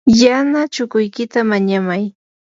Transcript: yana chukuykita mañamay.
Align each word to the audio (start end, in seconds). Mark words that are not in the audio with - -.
yana 0.21 0.67
chukuykita 0.73 1.43
mañamay. 1.49 2.03